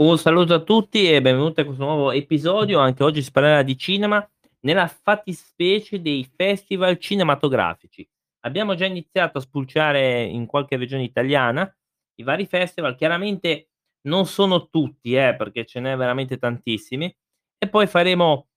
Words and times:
Un 0.00 0.16
saluto 0.16 0.54
a 0.54 0.60
tutti 0.60 1.10
e 1.10 1.20
benvenuti 1.20 1.58
a 1.58 1.64
questo 1.64 1.82
nuovo 1.82 2.12
episodio. 2.12 2.78
Anche 2.78 3.02
oggi 3.02 3.20
si 3.20 3.32
parlerà 3.32 3.62
di 3.62 3.76
cinema 3.76 4.24
nella 4.60 4.86
fattispecie 4.86 6.00
dei 6.00 6.24
festival 6.36 6.98
cinematografici. 6.98 8.08
Abbiamo 8.44 8.76
già 8.76 8.86
iniziato 8.86 9.38
a 9.38 9.40
spulciare 9.40 10.22
in 10.22 10.46
qualche 10.46 10.76
regione 10.76 11.02
italiana 11.02 11.68
i 12.14 12.22
vari 12.22 12.46
festival, 12.46 12.94
chiaramente 12.94 13.70
non 14.02 14.26
sono 14.26 14.68
tutti, 14.68 15.16
eh, 15.16 15.34
perché 15.34 15.66
ce 15.66 15.80
n'è 15.80 15.96
veramente 15.96 16.38
tantissimi, 16.38 17.12
e 17.58 17.68
poi 17.68 17.88
faremo 17.88 18.50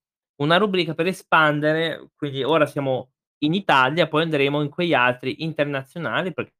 una 0.43 0.57
rubrica 0.57 0.93
per 0.93 1.07
espandere, 1.07 2.11
quindi 2.15 2.43
ora 2.43 2.67
siamo 2.67 3.13
in 3.39 3.55
Italia, 3.55 4.07
poi 4.07 4.21
andremo 4.21 4.61
in 4.61 4.69
quegli 4.69 4.93
altri 4.93 5.41
internazionali, 5.41 6.35
perché 6.35 6.53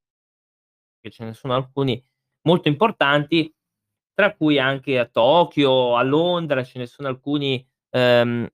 ce 1.12 1.24
ne 1.24 1.36
sono 1.36 1.54
alcuni 1.54 2.04
molto 2.48 2.68
importanti 2.68 3.54
tra 4.14 4.34
cui 4.36 4.60
anche 4.60 5.00
a 5.00 5.06
Tokyo, 5.06 5.96
a 5.96 6.04
Londra, 6.04 6.64
ce 6.64 6.80
ne 6.80 6.86
sono 6.88 7.08
alcuni, 7.10 7.66
ehm, 7.92 8.48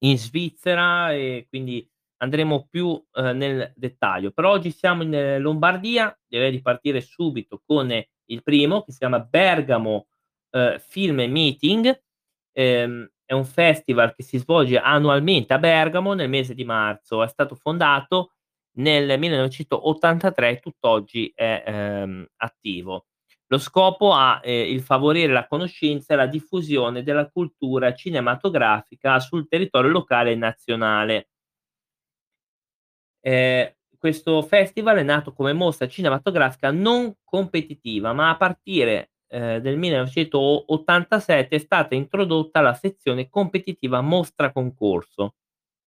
in 0.00 0.18
Svizzera 0.18 1.12
e 1.14 1.46
quindi 1.48 1.88
andremo 2.18 2.66
più, 2.70 3.02
ehm, 3.14 3.36
nel 3.36 3.72
dettaglio. 3.76 4.30
Però 4.32 4.50
oggi 4.52 4.70
siamo 4.72 5.02
in 5.04 5.38
Lombardia, 5.40 6.16
direi 6.26 6.50
di 6.52 6.62
partire 6.62 7.00
subito 7.02 7.62
con 7.66 7.90
il 8.26 8.42
primo 8.42 8.82
che 8.84 8.92
si 8.92 8.98
chiama 8.98 9.20
Bergamo, 9.20 10.08
ehm, 10.50 10.78
Film 10.80 11.20
Meeting. 11.30 12.02
Ehm, 12.52 13.10
è 13.24 13.34
un 13.34 13.44
festival 13.46 14.14
che 14.14 14.22
si 14.24 14.38
svolge 14.38 14.78
annualmente 14.78 15.54
a 15.54 15.58
Bergamo 15.58 16.14
nel 16.14 16.28
mese 16.30 16.54
di 16.54 16.64
marzo. 16.64 17.22
È 17.24 17.28
stato 17.28 17.54
fondato 17.56 18.32
nel 18.78 19.18
1983 19.18 20.50
e 20.52 20.60
tutt'oggi 20.60 21.32
è, 21.34 21.64
ehm, 21.66 22.26
attivo. 22.38 23.04
Lo 23.48 23.58
scopo 23.58 24.12
ha 24.12 24.40
eh, 24.42 24.70
il 24.72 24.82
favorire 24.82 25.32
la 25.32 25.46
conoscenza 25.46 26.14
e 26.14 26.16
la 26.16 26.26
diffusione 26.26 27.02
della 27.04 27.28
cultura 27.28 27.94
cinematografica 27.94 29.20
sul 29.20 29.46
territorio 29.46 29.90
locale 29.90 30.32
e 30.32 30.34
nazionale. 30.34 31.28
Eh, 33.20 33.76
questo 33.98 34.42
festival 34.42 34.98
è 34.98 35.02
nato 35.02 35.32
come 35.32 35.52
mostra 35.52 35.88
cinematografica 35.88 36.70
non 36.70 37.14
competitiva, 37.24 38.12
ma 38.12 38.30
a 38.30 38.36
partire 38.36 39.12
eh, 39.28 39.60
del 39.60 39.76
1987 39.76 41.56
è 41.56 41.58
stata 41.58 41.94
introdotta 41.94 42.60
la 42.60 42.74
sezione 42.74 43.28
competitiva 43.28 44.00
mostra 44.00 44.52
concorso, 44.52 45.34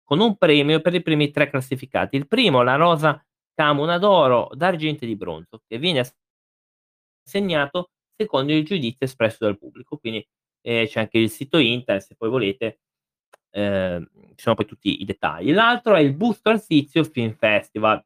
con 0.04 0.20
un 0.20 0.38
premio 0.38 0.82
per 0.82 0.94
i 0.94 1.02
primi 1.02 1.32
tre 1.32 1.50
classificati. 1.50 2.16
Il 2.16 2.28
primo, 2.28 2.62
la 2.62 2.76
rosa 2.76 3.22
Camuna 3.54 3.98
d'oro, 3.98 4.50
d'argento 4.54 5.04
e 5.04 5.08
di 5.08 5.16
bronzo, 5.18 5.62
che 5.68 5.78
viene 5.78 6.00
assegnato 7.30 7.92
secondo 8.16 8.52
il 8.54 8.66
giudizio 8.66 9.06
espresso 9.06 9.46
dal 9.46 9.58
pubblico. 9.58 9.98
Quindi 9.98 10.28
eh, 10.62 10.88
c'è 10.90 11.02
anche 11.02 11.20
il 11.20 11.30
sito 11.30 11.58
internet, 11.58 12.06
se 12.06 12.16
poi 12.16 12.30
volete, 12.30 12.80
eh, 13.52 14.08
ci 14.36 14.44
sono 14.44 14.56
poi 14.56 14.66
tutti 14.66 15.02
i 15.02 15.06
dettagli. 15.06 15.54
L'altro 15.54 15.96
è 15.96 16.00
il 16.00 16.14
Busto 16.14 16.50
Arsizio 16.50 17.04
Film 17.04 17.34
Festival. 17.36 18.04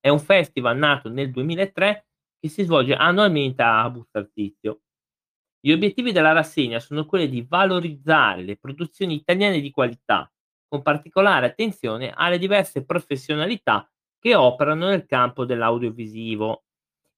È 0.00 0.08
un 0.08 0.20
festival 0.20 0.76
nato 0.76 1.08
nel 1.08 1.30
2003 1.30 2.06
che 2.40 2.48
si 2.48 2.62
svolge 2.62 2.94
annualmente 2.94 3.62
a 3.62 3.88
Busto 3.90 4.18
Arsizio. 4.18 4.80
Gli 5.60 5.72
obiettivi 5.72 6.12
della 6.12 6.32
rassegna 6.32 6.78
sono 6.78 7.04
quelli 7.04 7.28
di 7.28 7.42
valorizzare 7.42 8.42
le 8.42 8.56
produzioni 8.56 9.14
italiane 9.14 9.60
di 9.60 9.70
qualità, 9.70 10.30
con 10.68 10.82
particolare 10.82 11.46
attenzione 11.46 12.12
alle 12.14 12.38
diverse 12.38 12.84
professionalità 12.84 13.90
che 14.20 14.34
operano 14.34 14.88
nel 14.88 15.06
campo 15.06 15.44
dell'audiovisivo 15.44 16.64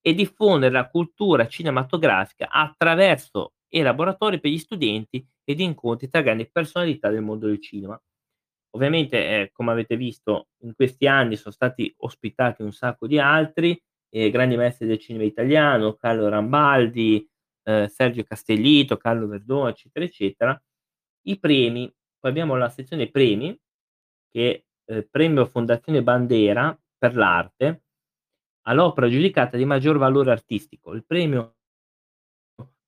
e 0.01 0.15
diffondere 0.15 0.73
la 0.73 0.89
cultura 0.89 1.47
cinematografica 1.47 2.49
attraverso 2.49 3.55
i 3.69 3.83
laboratori 3.83 4.41
per 4.41 4.51
gli 4.51 4.59
studenti 4.59 5.25
ed 5.45 5.61
incontri 5.61 6.09
tra 6.09 6.23
grandi 6.23 6.49
personalità 6.51 7.11
del 7.11 7.23
mondo 7.23 7.47
del 7.47 7.61
cinema. 7.61 8.01
Ovviamente, 8.73 9.19
eh, 9.19 9.51
come 9.53 9.73
avete 9.73 9.97
visto, 9.97 10.49
in 10.63 10.75
questi 10.75 11.07
anni 11.07 11.37
sono 11.37 11.53
stati 11.53 11.93
ospitati 11.99 12.63
un 12.63 12.73
sacco 12.73 13.07
di 13.07 13.19
altri 13.19 13.81
eh, 14.11 14.31
grandi 14.31 14.57
maestri 14.57 14.87
del 14.87 14.99
cinema 14.99 15.25
italiano, 15.25 15.95
Carlo 15.95 16.29
Rambaldi, 16.29 17.29
eh, 17.65 17.89
Sergio 17.89 18.23
Castellito, 18.25 18.97
Carlo 18.97 19.27
Verdone, 19.27 19.71
eccetera, 19.71 20.05
eccetera. 20.05 20.63
I 21.27 21.39
premi, 21.39 21.93
poi 22.19 22.31
abbiamo 22.31 22.57
la 22.57 22.69
sezione 22.69 23.09
premi, 23.11 23.59
che 24.31 24.65
è 24.87 24.93
eh, 24.93 25.09
premio 25.09 25.47
Fondazione 25.47 26.03
Bandera 26.03 26.77
per 26.99 27.17
l'arte, 27.17 27.83
all'opera 28.71 29.09
giudicata 29.09 29.57
di 29.57 29.65
maggior 29.65 29.99
valore 29.99 30.31
artistico. 30.31 30.95
Il 30.95 31.05
premio 31.05 31.57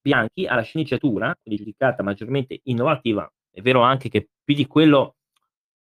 Bianchi 0.00 0.46
alla 0.46 0.62
sceneggiatura, 0.62 1.36
quindi 1.40 1.62
giudicata 1.62 2.02
maggiormente 2.02 2.60
innovativa, 2.64 3.30
è 3.50 3.60
vero 3.60 3.82
anche 3.82 4.08
che 4.08 4.30
più 4.42 4.54
di 4.54 4.66
quello 4.66 5.16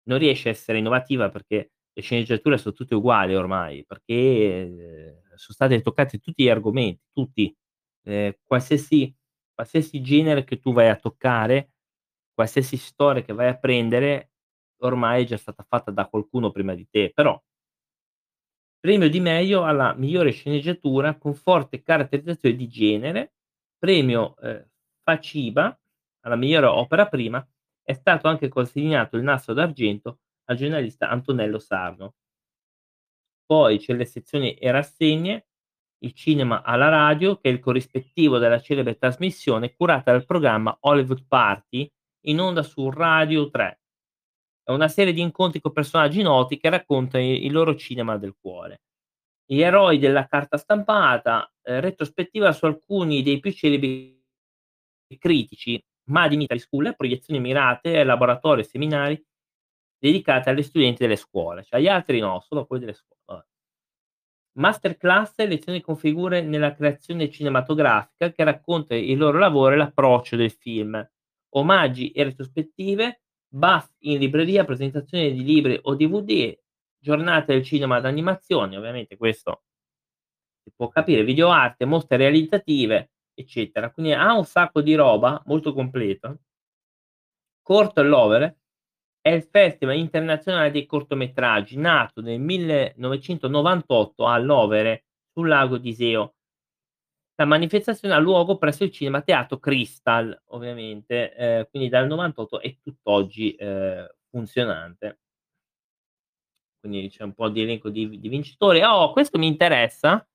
non 0.03 0.19
riesce 0.19 0.49
a 0.49 0.51
essere 0.51 0.77
innovativa 0.77 1.29
perché 1.29 1.71
le 1.91 2.01
sceneggiature 2.01 2.57
sono 2.57 2.75
tutte 2.75 2.95
uguali 2.95 3.35
ormai, 3.35 3.85
perché 3.85 4.13
eh, 4.13 5.21
sono 5.35 5.53
stati 5.53 5.81
toccati 5.81 6.19
tutti 6.19 6.43
gli 6.43 6.49
argomenti, 6.49 7.01
tutti, 7.13 7.55
eh, 8.03 8.39
qualsiasi, 8.43 9.15
qualsiasi 9.53 10.01
genere 10.01 10.43
che 10.43 10.59
tu 10.59 10.73
vai 10.73 10.89
a 10.89 10.97
toccare, 10.97 11.71
qualsiasi 12.33 12.77
storia 12.77 13.23
che 13.23 13.33
vai 13.33 13.47
a 13.47 13.57
prendere, 13.57 14.31
ormai 14.81 15.23
è 15.23 15.25
già 15.25 15.37
stata 15.37 15.65
fatta 15.67 15.91
da 15.91 16.07
qualcuno 16.07 16.51
prima 16.51 16.75
di 16.75 16.87
te, 16.89 17.11
però 17.13 17.41
Premio 18.85 19.09
di 19.09 19.19
meglio 19.19 19.63
alla 19.63 19.95
migliore 19.95 20.29
sceneggiatura 20.29 21.15
con 21.15 21.33
forte 21.33 21.81
caratterizzazione 21.81 22.55
di 22.55 22.67
genere. 22.67 23.33
Premio, 23.79 24.37
ehm, 24.37 24.63
Faciba 25.01 25.75
alla 26.19 26.35
migliore 26.35 26.67
opera 26.67 27.07
prima. 27.07 27.43
È 27.81 27.93
stato 27.93 28.27
anche 28.27 28.47
consegnato 28.47 29.17
il 29.17 29.23
Nastro 29.23 29.55
d'argento 29.55 30.19
al 30.43 30.57
giornalista 30.57 31.09
Antonello 31.09 31.57
Sarno. 31.57 32.13
Poi 33.43 33.79
c'è 33.79 33.95
le 33.95 34.05
sezioni 34.05 34.53
e 34.53 34.69
rassegne, 34.69 35.47
il 36.03 36.13
cinema 36.13 36.61
alla 36.61 36.89
radio, 36.89 37.37
che 37.37 37.49
è 37.49 37.51
il 37.51 37.59
corrispettivo 37.59 38.37
della 38.37 38.61
celebre 38.61 38.99
trasmissione 38.99 39.73
curata 39.73 40.11
dal 40.11 40.25
programma 40.25 40.77
Hollywood 40.81 41.25
Party 41.27 41.91
in 42.25 42.39
onda 42.39 42.61
su 42.61 42.87
Radio 42.91 43.49
3. 43.49 43.79
È 44.67 44.71
una 44.71 44.87
serie 44.87 45.13
di 45.13 45.21
incontri 45.21 45.61
con 45.61 45.71
personaggi 45.71 46.23
noti 46.23 46.57
che 46.57 46.69
raccontano 46.69 47.23
il 47.23 47.51
loro 47.51 47.75
cinema 47.75 48.17
del 48.17 48.35
cuore. 48.35 48.81
Gli 49.45 49.61
eroi 49.61 49.99
della 49.99 50.25
carta 50.25 50.57
stampata, 50.57 51.47
eh, 51.61 51.79
retrospettiva 51.79 52.51
su 52.51 52.65
alcuni 52.65 53.21
dei 53.21 53.39
più 53.39 53.51
celebri 53.51 54.19
critici, 55.19 55.79
Made 56.05 56.33
in 56.33 56.41
Italy 56.41 56.59
School, 56.59 56.95
proiezioni 56.95 57.39
mirate, 57.39 58.03
laboratori 58.03 58.61
e 58.61 58.63
seminari 58.63 59.23
dedicati 59.99 60.49
agli 60.49 60.63
studenti 60.63 61.03
delle 61.03 61.15
scuole, 61.15 61.63
cioè 61.63 61.79
agli 61.79 61.87
altri 61.87 62.19
no, 62.19 62.39
solo 62.39 62.65
quelli 62.65 62.85
delle 62.85 62.97
scuole. 62.97 63.47
Masterclass, 64.53 65.45
lezioni 65.45 65.79
con 65.79 65.95
figure 65.95 66.41
nella 66.41 66.73
creazione 66.73 67.29
cinematografica 67.29 68.31
che 68.31 68.43
racconta 68.43 68.95
il 68.95 69.15
loro 69.15 69.37
lavoro 69.37 69.75
e 69.75 69.77
l'approccio 69.77 70.35
del 70.35 70.49
film. 70.49 71.07
Omaggi 71.49 72.09
e 72.11 72.23
retrospettive 72.23 73.24
Buff 73.55 73.89
in 73.99 74.19
libreria, 74.19 74.65
presentazione 74.65 75.31
di 75.31 75.43
libri 75.43 75.79
o 75.83 75.95
DVD, 75.95 76.57
giornate 76.99 77.53
del 77.53 77.63
cinema 77.63 78.01
d'animazione, 78.01 78.75
ovviamente 78.75 79.15
questo 79.15 79.63
si 80.61 80.73
può 80.75 80.89
capire, 80.89 81.23
video 81.23 81.49
arte, 81.49 81.85
mostre 81.85 82.17
realizzative, 82.17 83.11
eccetera. 83.33 83.91
Quindi 83.91 84.13
ha 84.13 84.35
un 84.35 84.45
sacco 84.45 84.81
di 84.81 84.95
roba 84.95 85.41
molto 85.45 85.73
completa. 85.73 86.35
Corto 87.61 88.03
Lover 88.03 88.57
è 89.21 89.29
il 89.29 89.43
Festival 89.43 89.97
internazionale 89.97 90.71
dei 90.71 90.85
cortometraggi, 90.85 91.77
nato 91.77 92.21
nel 92.21 92.39
1998 92.39 94.25
a 94.25 94.37
Lovere, 94.37 95.05
sul 95.31 95.47
lago 95.47 95.77
di 95.77 95.89
Iseo. 95.89 96.34
La 97.39 97.43
manifestazione 97.45 98.13
ha 98.13 98.17
luogo 98.17 98.57
presso 98.57 98.85
il 98.85 98.91
cinema 98.91 99.21
Teatro 99.21 99.59
Crystal, 99.59 100.41
ovviamente, 100.51 101.33
ehm, 101.35 101.67
quindi 101.69 101.89
dal 101.89 102.07
'98 102.07 102.61
e 102.61 102.79
tutt'oggi, 102.81 103.53
ehm, 103.55 104.07
funzionante. 104.29 105.17
Quindi 106.83 107.09
c'è 107.09 107.23
un 107.23 107.33
po' 107.33 107.49
di 107.49 107.61
elenco 107.61 107.89
di 107.89 108.19
di 108.19 108.29
vincitori. 108.29 108.81
Oh, 108.83 109.11
questo 109.11 109.37
mi 109.37 109.47
interessa, 109.47 110.25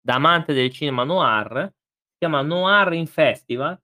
da 0.00 0.14
amante 0.14 0.52
del 0.54 0.70
cinema 0.70 1.04
noir, 1.04 1.66
si 2.12 2.18
chiama 2.18 2.42
Noir 2.42 2.92
in 2.94 3.06
Festival, 3.06 3.80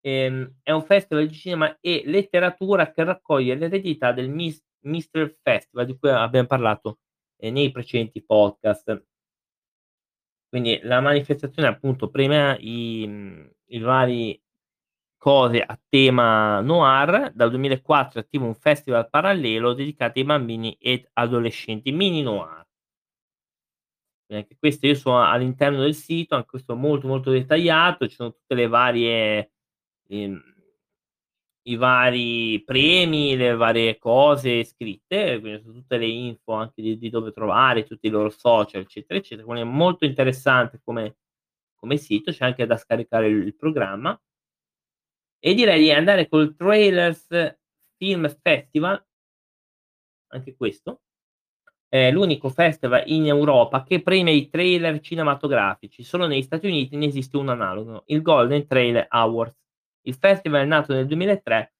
ehm, 0.00 0.58
è 0.62 0.72
un 0.72 0.82
festival 0.82 1.26
di 1.26 1.34
cinema 1.34 1.78
e 1.80 2.02
letteratura 2.06 2.90
che 2.92 3.04
raccoglie 3.04 3.54
l'eredità 3.56 4.12
del 4.12 4.30
Mis 4.30 4.62
Mister 4.86 5.36
Festival, 5.42 5.86
di 5.86 5.96
cui 5.98 6.10
abbiam 6.10 6.46
parlato, 6.46 6.98
ehm, 7.38 7.52
nei 7.54 7.70
precedenti 7.72 8.22
podcast. 8.24 9.04
Quindi 10.52 10.78
la 10.82 11.00
manifestazione 11.00 11.66
appunto 11.66 12.10
premia 12.10 12.54
i 12.60 13.06
mhmm, 13.08 13.50
i 13.68 13.78
vari 13.78 14.38
cose 15.16 15.62
a 15.62 15.78
tema 15.88 16.60
noir. 16.60 17.32
Dal 17.34 17.48
2004 17.50 18.20
è 18.20 18.22
attivo 18.24 18.44
un 18.46 18.54
festival 18.54 19.08
parallelo 19.08 19.72
dedicato 19.72 20.18
ai 20.18 20.26
bambini 20.26 20.76
ed 20.78 21.08
adolescenti, 21.14 21.90
Mini 21.92 22.20
Noir. 22.22 22.66
anche 24.28 24.56
questo 24.58 24.86
io 24.86 24.94
sono 24.94 25.22
all'interno 25.24 25.80
del 25.80 25.94
sito, 25.94 26.34
anche 26.34 26.48
questo 26.50 26.74
molto, 26.76 27.06
molto 27.06 27.30
dettagliato, 27.30 28.08
ci 28.08 28.14
sono 28.14 28.32
tutte 28.32 28.54
le 28.54 28.66
varie 28.66 29.52
ehm, 30.08 30.51
i 31.64 31.76
vari 31.76 32.62
premi, 32.64 33.36
le 33.36 33.54
varie 33.54 33.98
cose 33.98 34.64
scritte, 34.64 35.38
quindi 35.40 35.62
su 35.62 35.72
tutte 35.72 35.96
le 35.98 36.06
info 36.06 36.52
anche 36.54 36.82
di 36.82 36.98
di 36.98 37.10
dove 37.10 37.32
trovare, 37.32 37.84
tutti 37.84 38.06
i 38.08 38.10
loro 38.10 38.30
social, 38.30 38.82
eccetera, 38.82 39.18
eccetera. 39.18 39.46
Quindi 39.46 39.62
è 39.68 39.72
molto 39.72 40.04
interessante 40.04 40.80
come 40.84 41.16
come 41.76 41.96
sito, 41.96 42.30
c'è 42.32 42.44
anche 42.44 42.66
da 42.66 42.76
scaricare 42.76 43.28
il 43.28 43.42
il 43.46 43.56
programma. 43.56 44.18
E 45.44 45.54
direi 45.54 45.80
di 45.82 45.90
andare 45.92 46.28
col 46.28 46.54
Trailers 46.54 47.26
Film 47.96 48.28
Festival 48.40 49.04
anche 50.28 50.54
questo. 50.56 51.02
È 51.88 52.10
l'unico 52.10 52.48
festival 52.48 53.02
in 53.06 53.26
Europa 53.26 53.82
che 53.84 54.02
premia 54.02 54.32
i 54.32 54.48
trailer 54.48 55.00
cinematografici. 55.00 56.02
Solo 56.02 56.26
negli 56.26 56.42
Stati 56.42 56.66
Uniti 56.66 56.96
ne 56.96 57.06
esiste 57.06 57.36
un 57.36 57.50
analogo, 57.50 58.04
il 58.06 58.22
Golden 58.22 58.66
Trailer 58.66 59.06
Awards. 59.10 59.61
Il 60.02 60.14
festival 60.14 60.62
è 60.62 60.66
nato 60.66 60.92
nel 60.92 61.06
2003 61.06 61.74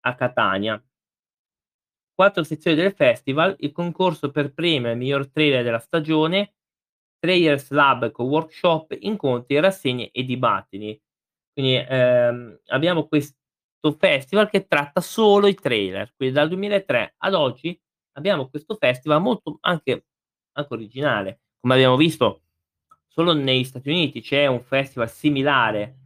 a 0.00 0.14
Catania. 0.14 0.82
4 2.14 2.44
sezioni 2.44 2.76
del 2.76 2.92
festival, 2.94 3.56
il 3.60 3.72
concorso 3.72 4.30
per 4.30 4.52
premio 4.52 4.90
al 4.90 4.96
miglior 4.96 5.28
trailer 5.30 5.64
della 5.64 5.78
stagione, 5.78 6.54
Trailers 7.18 7.70
Lab 7.70 8.10
con 8.12 8.26
workshop, 8.28 8.96
incontri, 9.00 9.58
rassegne 9.58 10.10
e 10.10 10.24
dibattiti. 10.24 11.00
Quindi, 11.52 11.76
ehm, 11.88 12.60
abbiamo 12.66 13.06
questo 13.08 13.36
festival 13.98 14.48
che 14.48 14.66
tratta 14.66 15.00
solo 15.00 15.46
i 15.46 15.54
trailer. 15.54 16.12
Quindi 16.16 16.34
dal 16.34 16.48
2003 16.48 17.14
ad 17.18 17.34
oggi 17.34 17.78
abbiamo 18.12 18.48
questo 18.48 18.76
festival 18.76 19.20
molto 19.20 19.58
anche 19.62 20.06
anche 20.56 20.74
originale. 20.74 21.40
Come 21.60 21.74
abbiamo 21.74 21.96
visto 21.96 22.42
solo 23.06 23.32
negli 23.32 23.64
Stati 23.64 23.88
Uniti 23.88 24.20
c'è 24.20 24.46
un 24.46 24.60
festival 24.60 25.10
similare 25.10 26.03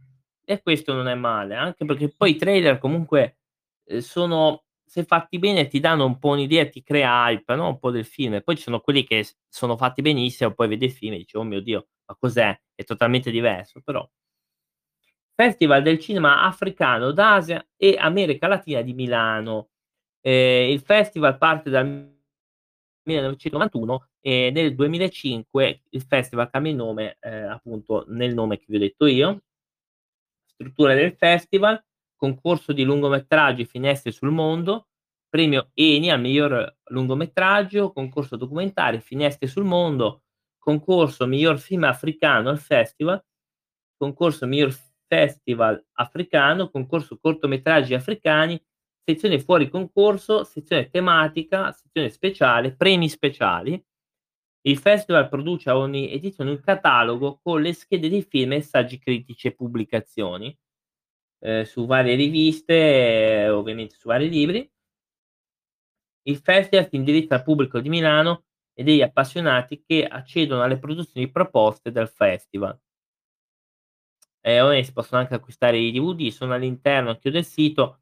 e 0.49 0.61
questo 0.61 0.93
non 0.93 1.07
è 1.07 1.15
male, 1.15 1.55
anche 1.55 1.85
perché 1.85 2.09
poi 2.15 2.31
i 2.31 2.35
trailer 2.37 2.77
comunque, 2.79 3.37
ehm, 3.85 3.99
sono 3.99 4.63
se 4.85 5.03
fatti 5.03 5.37
bene 5.39 5.67
ti 5.67 5.79
danno 5.79 6.05
un 6.05 6.17
po' 6.17 6.29
un'idea, 6.29 6.67
ti 6.67 6.81
crea 6.81 7.29
hype, 7.29 7.55
no, 7.55 7.67
un 7.69 7.79
po' 7.79 7.91
del 7.91 8.05
film. 8.05 8.33
E 8.35 8.41
poi 8.41 8.55
ci 8.57 8.63
sono 8.63 8.79
quelli 8.79 9.03
che 9.05 9.25
sono 9.47 9.77
fatti 9.77 10.01
benissimo, 10.01 10.51
poi 10.53 10.67
vedi 10.67 10.85
il 10.85 10.91
film 10.91 11.13
e 11.13 11.17
dici: 11.17 11.37
"Oh 11.37 11.43
mio 11.43 11.61
Dio, 11.61 11.87
ma 12.07 12.15
cos'è?" 12.19 12.59
È 12.75 12.83
totalmente 12.83 13.29
diverso, 13.31 13.81
però 13.83 14.07
Festival 15.35 15.81
del 15.83 15.99
cinema 15.99 16.41
africano 16.43 17.11
d'Asia 17.11 17.65
e 17.77 17.95
America 17.97 18.47
Latina 18.47 18.81
di 18.81 18.93
Milano. 18.93 19.69
Ehm, 20.21 20.69
il 20.71 20.81
festival 20.81 21.37
parte 21.37 21.69
dal 21.69 21.85
1991 23.05 24.09
e 24.19 24.51
nel 24.53 24.75
2005 24.75 25.83
il 25.91 26.01
festival 26.01 26.49
cambia 26.49 26.71
il 26.71 26.77
nome, 26.77 27.17
ehm, 27.21 27.49
appunto 27.51 28.03
nel 28.09 28.33
nome 28.33 28.57
che 28.57 28.65
vi 28.67 28.75
ho 28.75 28.79
detto 28.79 29.05
io. 29.05 29.41
Struttura 30.61 30.93
del 30.93 31.15
festival, 31.15 31.81
concorso 32.17 32.73
di 32.73 32.83
lungometraggi 32.83 33.63
Finestre 33.63 34.11
sul 34.11 34.29
mondo, 34.29 34.89
premio 35.29 35.71
ENI 35.73 36.11
al 36.11 36.19
miglior 36.19 36.79
lungometraggio, 36.87 37.93
concorso 37.93 38.35
documentari 38.35 38.99
Finestre 38.99 39.47
sul 39.47 39.63
mondo, 39.63 40.23
concorso 40.57 41.25
miglior 41.27 41.59
film 41.59 41.85
africano 41.85 42.49
al 42.49 42.59
festival, 42.59 43.23
concorso 43.95 44.47
miglior 44.47 44.77
festival 45.07 45.81
africano, 45.93 46.69
concorso 46.69 47.17
cortometraggi 47.17 47.93
africani, 47.93 48.61
sezione 49.01 49.39
fuori 49.39 49.69
concorso, 49.69 50.43
sezione 50.43 50.89
tematica, 50.89 51.71
sezione 51.71 52.09
speciale, 52.09 52.75
premi 52.75 53.07
speciali. 53.07 53.81
Il 54.65 54.77
festival 54.77 55.29
produce 55.29 55.69
a 55.69 55.77
ogni 55.77 56.11
edizione 56.11 56.49
un 56.51 56.59
catalogo 56.59 57.39
con 57.41 57.61
le 57.61 57.73
schede 57.73 58.09
di 58.09 58.21
film 58.23 58.53
e 58.53 58.61
saggi 58.61 58.97
critici 58.99 59.47
e 59.47 59.53
pubblicazioni, 59.55 60.57
ehm, 61.39 61.63
su 61.63 61.85
varie 61.85 62.15
riviste, 62.15 63.49
ovviamente 63.49 63.95
su 63.95 64.07
vari 64.09 64.29
libri. 64.29 64.69
Il 66.27 66.37
festival 66.37 66.87
si 66.87 66.95
indirizza 66.95 67.35
al 67.35 67.43
pubblico 67.43 67.79
di 67.81 67.89
Milano 67.89 68.45
e 68.73 68.83
degli 68.83 69.01
appassionati 69.01 69.83
che 69.85 70.05
accedono 70.05 70.61
alle 70.63 70.79
produzioni 70.79 71.29
proposte 71.29 71.91
dal 71.91 72.09
festival. 72.09 72.79
E 74.41 74.61
ora 74.61 74.81
si 74.83 74.93
possono 74.93 75.21
anche 75.21 75.35
acquistare 75.35 75.77
i 75.77 75.91
DVD, 75.91 76.29
sono 76.29 76.53
all'interno 76.53 77.09
anch'io 77.09 77.31
del 77.31 77.45
sito. 77.45 78.01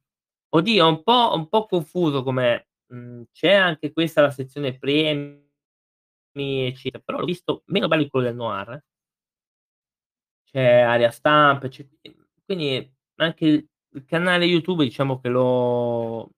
Oddio, 0.49 0.85
è 0.85 0.89
un 0.89 1.03
po' 1.03 1.31
un 1.35 1.47
po' 1.49 1.65
confuso 1.65 2.23
come 2.23 2.69
mhmm, 2.87 3.23
c'è 3.31 3.53
anche 3.53 3.91
questa 3.91 4.21
la 4.21 4.31
sezione 4.31 4.77
premi, 4.77 5.46
eccetera, 6.43 7.01
però 7.03 7.19
l'ho 7.19 7.25
visto 7.25 7.63
meno 7.67 7.87
bello 7.87 8.03
di 8.03 8.09
quello 8.09 8.25
del 8.27 8.35
noir. 8.35 8.81
C'è 10.43 10.79
area 10.79 11.11
stampa, 11.11 11.67
c'è 11.67 11.85
quindi 12.45 12.89
anche 13.15 13.45
il 13.45 14.05
canale 14.05 14.45
YouTube 14.45 14.83
diciamo 14.83 15.19
che 15.19 15.27
lo 15.29 16.31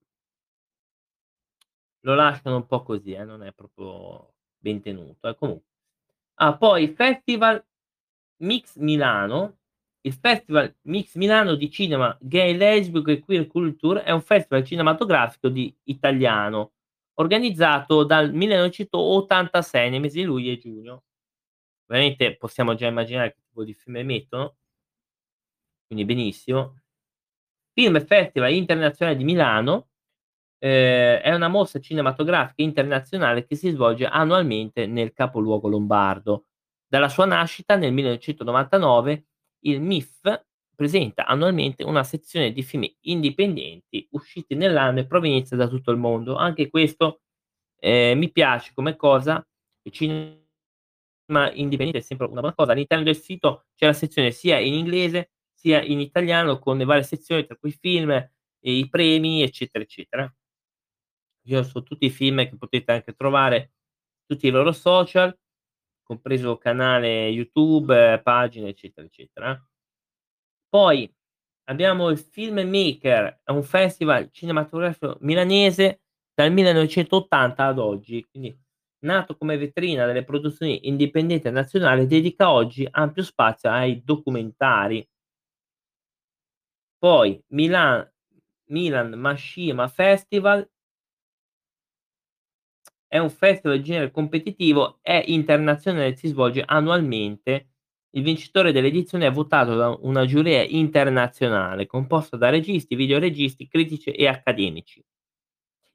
lo 2.01 2.15
lasciano 2.15 2.55
un 2.57 2.65
po' 2.65 2.83
così, 2.83 3.11
eh, 3.13 3.23
non 3.23 3.43
è 3.43 3.51
proprio 3.53 4.33
ben 4.57 4.81
tenuto, 4.81 5.27
eh, 5.29 5.35
comunque. 5.35 5.67
Ah, 6.35 6.57
poi 6.57 6.89
Festival 6.89 7.63
Mix 8.37 8.75
Milano, 8.77 9.57
il 10.01 10.13
Festival 10.13 10.73
Mix 10.83 11.15
Milano 11.15 11.55
di 11.55 11.69
cinema 11.71 12.17
gay, 12.21 12.55
lesbico 12.55 13.11
e 13.11 13.19
queer 13.19 13.47
culture 13.47 14.03
è 14.03 14.11
un 14.11 14.21
festival 14.21 14.63
cinematografico 14.63 15.49
di 15.49 15.75
italiano, 15.85 16.73
organizzato 17.19 18.03
dal 18.03 18.33
1986 18.33 19.89
nei 19.89 19.99
mesi 19.99 20.19
di 20.19 20.25
luglio 20.25 20.51
e 20.51 20.57
giugno. 20.57 21.03
Ovviamente 21.87 22.37
possiamo 22.37 22.75
già 22.75 22.87
immaginare 22.87 23.33
che 23.33 23.41
tipo 23.47 23.63
di 23.63 23.73
film 23.73 23.97
emettono. 23.97 24.55
Quindi 25.87 26.05
benissimo. 26.05 26.79
Film 27.73 28.03
Festival 28.05 28.53
Internazionale 28.53 29.17
di 29.17 29.23
Milano, 29.23 29.89
ehm, 30.59 31.19
è 31.21 31.33
una 31.33 31.47
mostra 31.47 31.79
cinematografica 31.79 32.61
internazionale 32.61 33.45
che 33.45 33.55
si 33.55 33.69
svolge 33.71 34.05
annualmente 34.05 34.85
nel 34.85 35.13
capoluogo 35.13 35.67
lombardo. 35.67 36.45
Dalla 36.87 37.09
sua 37.09 37.25
nascita 37.25 37.75
nel 37.75 37.93
1999 37.93 39.25
il 39.65 39.81
MIF 39.81 40.47
presenta 40.79 41.25
annualmente 41.25 41.83
una 41.83 42.05
sezione 42.05 42.53
di 42.53 42.63
film 42.63 42.85
indipendenti 43.01 44.07
usciti 44.11 44.55
nell'anno 44.55 44.99
e 45.01 45.07
provenienti 45.07 45.57
da 45.57 45.67
tutto 45.67 45.91
il 45.91 45.97
mondo. 45.97 46.35
Anche 46.37 46.69
questo, 46.69 47.21
ehm, 47.79 48.17
mi 48.17 48.31
piace 48.31 48.71
come 48.73 48.95
cosa, 48.95 49.45
il 49.83 49.91
cinema 49.91 50.39
indipendente 51.53 51.99
è 51.99 52.01
sempre 52.01 52.27
una 52.27 52.39
buona 52.41 52.55
cosa. 52.55 52.71
All'interno 52.73 53.03
del 53.03 53.17
sito 53.17 53.65
c'è 53.75 53.87
la 53.87 53.93
sezione 53.93 54.31
sia 54.31 54.59
in 54.59 54.73
inglese, 54.73 55.31
sia 55.53 55.81
in 55.83 55.99
italiano 55.99 56.59
con 56.59 56.77
le 56.77 56.85
varie 56.85 57.03
sezioni 57.03 57.45
tra 57.45 57.57
cui 57.57 57.71
film 57.71 58.11
e 58.11 58.31
i 58.73 58.87
premi, 58.89 59.41
eccetera, 59.43 59.83
eccetera. 59.83 60.33
Io 61.47 61.63
so 61.63 61.83
tutti 61.83 62.05
i 62.05 62.09
film 62.09 62.37
che 62.47 62.55
potete 62.57 62.91
anche 62.91 63.13
trovare, 63.13 63.71
tutti 64.25 64.47
i 64.47 64.49
loro 64.51 64.71
social, 64.71 65.35
compreso 66.03 66.57
canale 66.57 67.27
YouTube, 67.29 68.21
pagine, 68.23 68.69
eccetera, 68.69 69.05
eccetera. 69.07 69.68
Poi 70.69 71.11
abbiamo 71.65 72.09
il 72.09 72.19
Filmmaker, 72.19 73.41
è 73.43 73.51
un 73.51 73.63
festival 73.63 74.29
cinematografico 74.31 75.17
milanese 75.21 76.01
dal 76.33 76.51
1980 76.51 77.65
ad 77.65 77.79
oggi, 77.79 78.23
quindi 78.29 78.55
nato 78.99 79.35
come 79.35 79.57
vetrina 79.57 80.05
delle 80.05 80.23
produzioni 80.23 80.87
indipendenti 80.87 81.47
e 81.47 81.51
nazionali, 81.51 82.05
dedica 82.05 82.51
oggi 82.51 82.87
ampio 82.89 83.23
spazio 83.23 83.69
ai 83.71 84.03
documentari. 84.03 85.07
Poi 86.99 87.41
Milan 87.49 88.07
Milan 88.67 89.13
Mashima 89.13 89.87
Festival 89.87 90.69
è 93.07 93.17
un 93.17 93.29
festival 93.29 93.77
di 93.77 93.83
genere 93.83 94.11
competitivo, 94.11 94.99
è 95.01 95.23
internazionale, 95.27 96.15
si 96.15 96.27
svolge 96.27 96.63
annualmente. 96.65 97.69
Il 98.15 98.23
vincitore 98.23 98.71
dell'edizione 98.71 99.27
è 99.27 99.31
votato 99.31 99.75
da 99.75 99.89
una 100.01 100.25
giuria 100.25 100.63
internazionale 100.63 101.85
composta 101.85 102.37
da 102.37 102.49
registi, 102.49 102.95
videoregisti, 102.95 103.67
critici 103.67 104.09
e 104.11 104.27
accademici. 104.27 105.03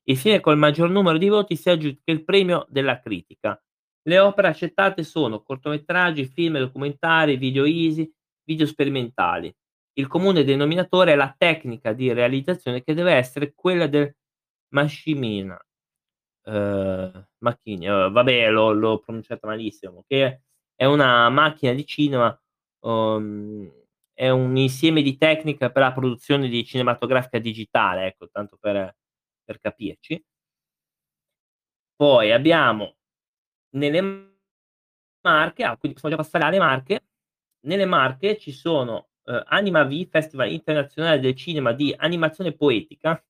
Il 0.06 0.40
col 0.40 0.58
maggior 0.58 0.90
numero 0.90 1.18
di 1.18 1.28
voti 1.28 1.56
si 1.56 1.70
aggiudica 1.70 2.12
il 2.12 2.24
premio 2.24 2.66
della 2.68 3.00
critica. 3.00 3.60
Le 4.02 4.18
opere 4.18 4.48
accettate 4.48 5.02
sono 5.02 5.42
cortometraggi, 5.42 6.26
film, 6.26 6.58
documentari, 6.58 7.36
video 7.36 7.64
easy, 7.64 8.10
video 8.44 8.66
sperimentali. 8.66 9.52
Il 9.94 10.06
comune 10.06 10.44
denominatore 10.44 11.12
è 11.12 11.16
la 11.16 11.34
tecnica 11.36 11.92
di 11.94 12.12
realizzazione 12.12 12.82
che 12.82 12.94
deve 12.94 13.12
essere 13.14 13.54
quella 13.54 13.86
del 13.86 14.14
Mashimina 14.74 15.58
ehm, 16.44 17.28
Macchini, 17.38 17.88
uhm, 17.88 18.12
vabbè 18.12 18.50
l'ho 18.50 18.72
l'ho 18.72 18.98
pronunciata 19.00 19.46
malissimo, 19.46 20.04
che 20.06 20.42
è 20.76 20.84
una 20.86 21.28
macchina 21.30 21.72
di 21.72 21.86
cinema, 21.86 22.36
uhm, 22.80 23.70
è 24.14 24.28
un 24.30 24.56
insieme 24.56 25.02
di 25.02 25.16
tecnica 25.18 25.70
per 25.70 25.82
la 25.82 25.92
produzione 25.92 26.48
di 26.48 26.64
cinematografica 26.64 27.38
digitale, 27.38 28.06
ecco, 28.06 28.28
tanto 28.30 28.56
per 28.60 28.94
per 29.44 29.60
capirci. 29.60 30.22
Poi 32.00 32.32
abbiamo 32.32 32.96
nelle 33.76 34.00
Marche, 35.22 35.64
ah, 35.64 35.76
quindi 35.78 35.98
possiamo 36.00 36.16
già 36.16 36.22
passare 36.22 36.44
alle 36.44 36.58
Marche. 36.58 37.04
Nelle 37.66 37.86
Marche 37.86 38.38
ci 38.38 38.52
sono, 38.52 39.10
uhm, 39.24 39.42
Anima 39.46 39.84
V, 39.84 40.08
Festival 40.08 40.50
internazionale 40.52 41.20
del 41.20 41.34
cinema 41.36 41.72
di 41.72 41.94
animazione 41.96 42.52
poetica. 42.54 43.22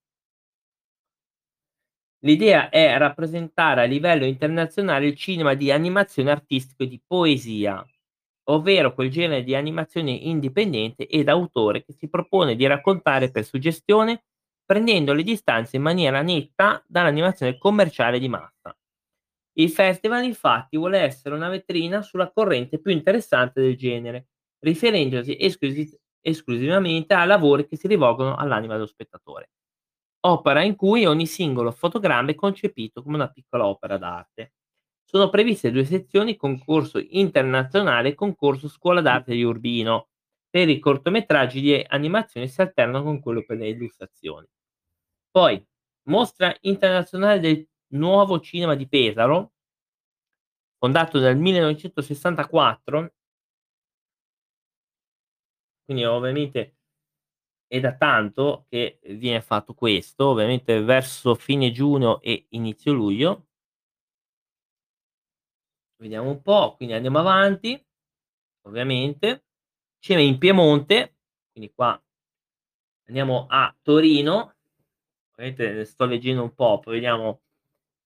L'idea 2.24 2.70
è 2.70 2.96
rappresentare 2.96 3.82
a 3.82 3.84
livello 3.84 4.24
internazionale 4.24 5.06
il 5.06 5.14
cinema 5.14 5.54
di 5.54 5.70
animazione 5.70 6.30
artistico 6.30 6.82
e 6.82 6.88
di 6.88 7.00
poesia, 7.06 7.84
ovvero 8.44 8.94
quel 8.94 9.10
genere 9.10 9.42
di 9.44 9.54
animazione 9.54 10.10
indipendente 10.12 11.06
e 11.06 11.22
d'autore 11.22 11.84
che 11.84 11.92
si 11.92 12.08
propone 12.08 12.56
di 12.56 12.66
raccontare 12.66 13.30
per 13.30 13.44
suggestione, 13.44 14.24
prendendo 14.64 15.12
le 15.12 15.22
distanze 15.22 15.76
in 15.76 15.82
maniera 15.82 16.22
netta 16.22 16.82
dall'animazione 16.86 17.58
commerciale 17.58 18.18
di 18.18 18.28
massa. 18.28 18.74
Il 19.56 19.70
festival 19.70 20.24
infatti 20.24 20.76
vuole 20.78 20.98
essere 21.00 21.34
una 21.34 21.48
vetrina 21.48 22.02
sulla 22.02 22.30
corrente 22.32 22.80
più 22.80 22.90
interessante 22.92 23.60
del 23.60 23.76
genere, 23.76 24.28
riferendosi 24.60 25.36
esclusi 25.38 25.98
esclusivamente 26.26 27.12
a 27.12 27.26
lavori 27.26 27.66
che 27.66 27.76
si 27.76 27.86
rivolgono 27.86 28.34
all'anima 28.36 28.74
dello 28.74 28.86
spettatore. 28.86 29.50
Opera 30.26 30.62
in 30.62 30.74
cui 30.74 31.04
ogni 31.04 31.26
singolo 31.26 31.70
fotogramma 31.70 32.30
è 32.30 32.34
concepito 32.34 33.02
come 33.02 33.16
una 33.16 33.28
piccola 33.30 33.66
opera 33.66 33.98
d'arte. 33.98 34.54
Sono 35.04 35.28
previste 35.28 35.70
due 35.70 35.84
sezioni, 35.84 36.36
concorso 36.36 36.98
internazionale 36.98 38.10
e 38.10 38.14
concorso 38.14 38.68
scuola 38.68 39.02
d'arte 39.02 39.34
di 39.34 39.42
Urbino. 39.42 40.08
Per 40.48 40.68
i 40.68 40.78
cortometraggi 40.78 41.60
di 41.60 41.84
animazione 41.86 42.48
si 42.48 42.60
alternano 42.62 43.04
con 43.04 43.20
quello 43.20 43.44
per 43.44 43.58
le 43.58 43.68
illustrazioni. 43.68 44.46
Poi, 45.30 45.62
mostra 46.08 46.56
internazionale 46.62 47.40
del 47.40 47.68
nuovo 47.92 48.40
cinema 48.40 48.74
di 48.74 48.88
Pesaro, 48.88 49.52
fondato 50.78 51.18
nel 51.18 51.36
1964. 51.36 53.12
Quindi 55.84 56.04
ovviamente 56.04 56.76
è 57.66 57.80
da 57.80 57.94
tanto 57.96 58.66
che 58.68 59.00
viene 59.02 59.40
fatto 59.40 59.74
questo, 59.74 60.28
ovviamente 60.28 60.80
verso 60.82 61.34
fine 61.34 61.70
giugno 61.72 62.20
e 62.20 62.46
inizio 62.50 62.92
luglio. 62.92 63.46
Vediamo 65.96 66.30
un 66.30 66.42
po', 66.42 66.74
quindi 66.76 66.94
andiamo 66.94 67.18
avanti, 67.18 67.82
ovviamente. 68.62 69.44
Cinema 69.98 70.26
in 70.26 70.38
Piemonte, 70.38 71.16
quindi 71.50 71.72
qua 71.74 71.98
andiamo 73.06 73.46
a 73.48 73.74
Torino, 73.82 74.54
ovviamente 75.32 75.84
sto 75.86 76.04
leggendo 76.04 76.42
un 76.42 76.54
po', 76.54 76.78
poi 76.80 76.94
vediamo 76.94 77.40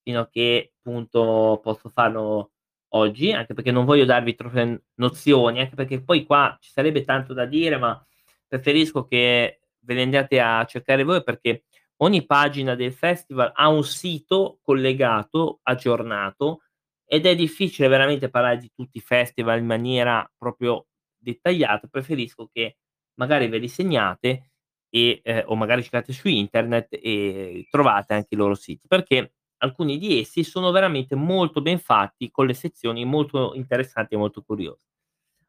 fino 0.02 0.20
a 0.20 0.28
che 0.28 0.74
punto 0.80 1.60
posso 1.62 1.88
farlo 1.88 2.52
oggi, 2.90 3.32
anche 3.32 3.54
perché 3.54 3.70
non 3.72 3.84
voglio 3.84 4.04
darvi 4.04 4.34
troppe 4.34 4.84
nozioni, 4.94 5.60
anche 5.60 5.74
perché 5.74 6.00
poi 6.02 6.24
qua 6.24 6.56
ci 6.60 6.70
sarebbe 6.70 7.04
tanto 7.04 7.34
da 7.34 7.46
dire, 7.46 7.76
ma 7.78 8.00
preferisco 8.48 9.04
che 9.04 9.60
ve 9.80 9.94
le 9.94 10.02
andiate 10.02 10.40
a 10.40 10.64
cercare 10.64 11.04
voi 11.04 11.22
perché 11.22 11.64
ogni 11.98 12.24
pagina 12.26 12.74
del 12.74 12.92
festival 12.92 13.52
ha 13.54 13.68
un 13.68 13.84
sito 13.84 14.58
collegato, 14.62 15.60
aggiornato 15.62 16.62
ed 17.04 17.26
è 17.26 17.34
difficile 17.34 17.88
veramente 17.88 18.28
parlare 18.28 18.58
di 18.58 18.70
tutti 18.74 18.98
i 18.98 19.02
festival 19.02 19.58
in 19.58 19.66
maniera 19.66 20.30
proprio 20.36 20.86
dettagliata, 21.16 21.88
preferisco 21.88 22.50
che 22.52 22.78
magari 23.14 23.48
ve 23.48 23.58
li 23.58 23.68
segnate 23.68 24.50
e, 24.90 25.20
eh, 25.22 25.44
o 25.46 25.54
magari 25.54 25.82
cercate 25.82 26.12
su 26.12 26.28
internet 26.28 26.88
e 26.90 27.66
trovate 27.70 28.14
anche 28.14 28.34
i 28.34 28.36
loro 28.36 28.54
siti, 28.54 28.86
perché 28.86 29.34
alcuni 29.58 29.98
di 29.98 30.20
essi 30.20 30.44
sono 30.44 30.70
veramente 30.70 31.14
molto 31.14 31.60
ben 31.60 31.78
fatti, 31.78 32.30
con 32.30 32.46
le 32.46 32.54
sezioni 32.54 33.04
molto 33.04 33.54
interessanti 33.54 34.14
e 34.14 34.18
molto 34.18 34.42
curiose. 34.42 34.86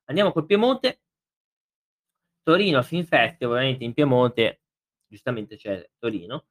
Andiamo 0.05 0.31
col 0.31 0.45
Piemonte. 0.45 1.01
Torino 2.43 2.81
Film 2.83 3.03
Festival, 3.03 3.53
ovviamente 3.53 3.83
in 3.83 3.93
Piemonte, 3.93 4.61
giustamente 5.07 5.57
c'è 5.57 5.87
Torino, 5.97 6.45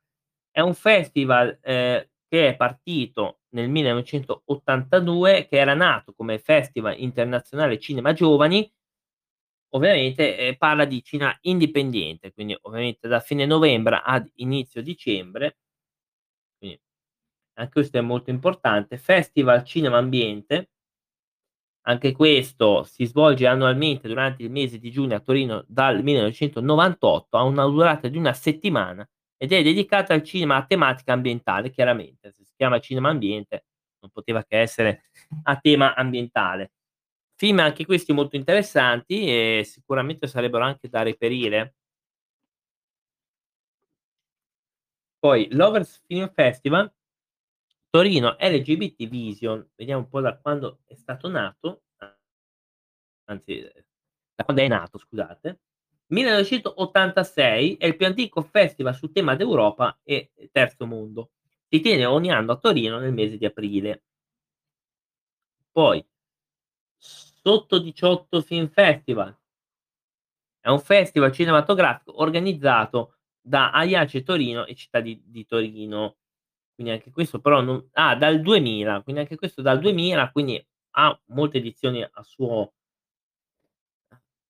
è 0.50 0.60
un 0.60 0.74
festival 0.74 1.58
eh, 1.62 2.10
che 2.28 2.48
è 2.48 2.56
partito 2.56 3.40
nel 3.50 3.68
1982, 3.70 5.46
che 5.48 5.56
era 5.56 5.74
nato 5.74 6.12
come 6.14 6.38
Festival 6.38 6.98
Internazionale 6.98 7.78
Cinema 7.78 8.12
Giovani, 8.12 8.70
ovviamente 9.70 10.36
eh, 10.36 10.56
parla 10.56 10.84
di 10.84 11.02
cinema 11.02 11.36
indipendente, 11.42 12.32
quindi 12.32 12.56
ovviamente 12.62 13.08
da 13.08 13.20
fine 13.20 13.46
novembre 13.46 14.00
ad 14.02 14.30
inizio 14.36 14.82
dicembre, 14.82 15.58
quindi 16.58 16.80
anche 17.54 17.72
questo 17.72 17.98
è 17.98 18.00
molto 18.00 18.30
importante, 18.30 18.98
Festival 18.98 19.64
Cinema 19.64 19.98
Ambiente, 19.98 20.70
anche 21.88 22.12
questo 22.12 22.84
si 22.84 23.06
svolge 23.06 23.46
annualmente 23.46 24.08
durante 24.08 24.42
il 24.42 24.50
mese 24.50 24.78
di 24.78 24.90
giugno 24.90 25.16
a 25.16 25.20
Torino 25.20 25.64
dal 25.66 26.02
1998, 26.02 27.36
ha 27.36 27.42
una 27.42 27.64
durata 27.64 28.08
di 28.08 28.18
una 28.18 28.34
settimana 28.34 29.08
ed 29.38 29.52
è 29.52 29.62
dedicato 29.62 30.12
al 30.12 30.22
cinema 30.22 30.56
a 30.56 30.66
tematica 30.66 31.14
ambientale, 31.14 31.70
chiaramente, 31.70 32.32
se 32.32 32.44
si 32.44 32.52
chiama 32.56 32.78
cinema 32.78 33.08
ambiente 33.08 33.64
non 34.00 34.10
poteva 34.12 34.44
che 34.44 34.58
essere 34.60 35.04
a 35.44 35.56
tema 35.56 35.94
ambientale. 35.94 36.72
Film 37.36 37.60
anche 37.60 37.86
questi 37.86 38.12
molto 38.12 38.36
interessanti 38.36 39.26
e 39.26 39.62
sicuramente 39.64 40.26
sarebbero 40.26 40.64
anche 40.64 40.88
da 40.88 41.02
reperire. 41.02 41.74
Poi 45.18 45.48
Lovers 45.52 46.02
Film 46.06 46.30
Festival 46.32 46.92
Torino 47.90 48.36
LGBT 48.38 49.08
Vision, 49.08 49.66
vediamo 49.74 50.02
un 50.02 50.08
po' 50.08 50.20
da 50.20 50.36
quando 50.36 50.80
è 50.86 50.94
stato 50.94 51.28
nato, 51.28 51.82
anzi 53.24 53.60
da 54.34 54.44
quando 54.44 54.62
è 54.62 54.68
nato 54.68 54.98
scusate, 54.98 55.60
1986 56.08 57.76
è 57.76 57.86
il 57.86 57.96
più 57.96 58.06
antico 58.06 58.42
festival 58.42 58.94
sul 58.94 59.12
tema 59.12 59.36
d'Europa 59.36 59.98
e 60.02 60.32
terzo 60.50 60.86
mondo. 60.86 61.32
Si 61.68 61.80
tiene 61.80 62.06
ogni 62.06 62.30
anno 62.30 62.52
a 62.52 62.56
Torino 62.56 62.98
nel 62.98 63.12
mese 63.12 63.36
di 63.36 63.44
aprile. 63.44 64.04
Poi 65.70 66.04
Sotto 67.00 67.78
18 67.78 68.42
Film 68.42 68.68
Festival 68.68 69.34
è 70.60 70.68
un 70.68 70.80
festival 70.80 71.32
cinematografico 71.32 72.20
organizzato 72.20 73.14
da 73.40 73.70
Aiace 73.70 74.22
Torino 74.22 74.66
e 74.66 74.74
Città 74.74 75.00
di, 75.00 75.22
di 75.24 75.46
Torino 75.46 76.16
quindi 76.78 76.92
anche 76.94 77.10
questo 77.10 77.40
però 77.40 77.60
non 77.60 77.88
ah, 77.94 78.14
dal 78.14 78.40
2000, 78.40 79.02
quindi 79.02 79.22
anche 79.22 79.34
questo 79.34 79.62
dal 79.62 79.80
2000, 79.80 80.30
quindi 80.30 80.64
ha 80.92 81.20
molte 81.26 81.58
edizioni 81.58 82.04
a 82.04 82.22
suo 82.22 82.72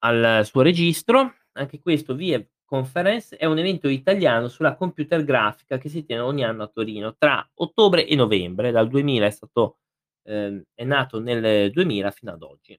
al 0.01 0.45
suo 0.45 0.61
registro. 0.61 1.37
Anche 1.53 1.81
questo 1.81 2.15
via 2.15 2.47
Conference 2.67 3.35
è 3.35 3.47
un 3.47 3.57
evento 3.57 3.89
italiano 3.89 4.49
sulla 4.49 4.77
computer 4.77 5.25
grafica 5.25 5.79
che 5.79 5.89
si 5.89 6.05
tiene 6.05 6.21
ogni 6.21 6.45
anno 6.45 6.65
a 6.65 6.69
Torino 6.69 7.17
tra 7.17 7.49
ottobre 7.55 8.07
e 8.07 8.15
novembre, 8.15 8.73
dal 8.73 8.89
2000 8.89 9.25
è 9.27 9.31
stato 9.31 9.79
ehm, 10.25 10.63
è 10.75 10.85
nato 10.85 11.21
nel 11.21 11.71
2000 11.73 12.11
fino 12.11 12.33
ad 12.33 12.43
oggi. 12.43 12.79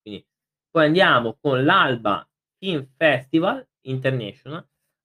Quindi 0.00 0.24
poi 0.70 0.86
andiamo 0.86 1.36
con 1.40 1.64
l'Alba 1.64 2.24
Film 2.56 2.86
Festival 2.96 3.66
International, 3.86 4.64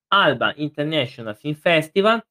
Alba 0.10 0.54
International 0.56 1.36
Film 1.36 1.56
Festival 1.56 2.24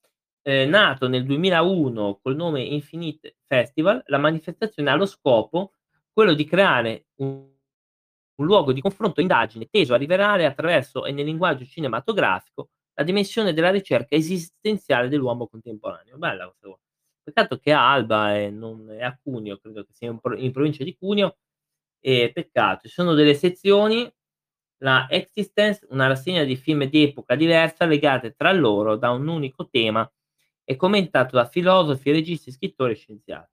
eh, 0.47 0.67
nato 0.67 1.09
nel 1.09 1.25
2001 1.25 2.21
col 2.23 2.37
nome 2.37 2.63
Infinite 2.63 3.37
Festival, 3.47 4.03
la 4.07 4.19
manifestazione 4.19 4.91
ha 4.91 4.95
lo 4.95 5.07
scopo 5.07 5.73
quello 6.13 6.35
di 6.35 6.45
creare 6.45 7.07
un, 7.17 7.49
un 8.37 8.47
luogo 8.47 8.73
di 8.73 8.83
confronto 8.83 9.21
e 9.21 9.23
indagine 9.23 9.69
teso 9.71 9.95
a 9.95 9.97
rivelare 9.97 10.45
attraverso 10.45 11.07
e 11.07 11.13
nel 11.13 11.25
linguaggio 11.25 11.65
cinematografico 11.65 12.69
la 12.93 13.05
dimensione 13.05 13.55
della 13.55 13.71
ricerca 13.71 14.15
esistenziale 14.15 15.09
dell'uomo 15.09 15.49
contemporaneo. 15.49 16.19
Bella 16.19 16.45
questa 16.45 16.67
cosa. 16.67 16.81
Peccato 17.23 17.59
che 17.59 17.73
a 17.73 17.91
Alba 17.91 18.37
e 18.37 18.51
non 18.51 18.91
è 18.91 19.03
a 19.03 19.19
Cuneo, 19.21 19.57
credo 19.59 19.83
che 19.83 19.95
sia 19.95 20.11
in, 20.11 20.21
in 20.37 20.53
provincia 20.53 20.85
di 20.85 20.95
Cuneo, 20.95 21.39
e 22.01 22.31
peccato. 22.35 22.87
Ci 22.87 22.93
sono 22.93 23.15
delle 23.15 23.33
sezioni, 23.33 24.13
la 24.83 25.07
Existence, 25.09 25.87
una 25.89 26.07
rassegna 26.07 26.45
di 26.45 26.55
film 26.55 26.85
di 26.85 27.05
epoca 27.05 27.35
diversa 27.35 27.87
legate 27.87 28.35
tra 28.35 28.53
loro 28.53 28.97
da 28.97 29.11
un 29.11 29.27
unico 29.27 29.69
tema 29.71 30.09
è 30.65 30.77
commentato 30.77 31.37
da 31.37 31.47
filosofi, 31.47 32.11
registi, 32.11 32.51
scrittori 32.51 32.93
e 32.93 32.97
scienziati. 32.97 33.53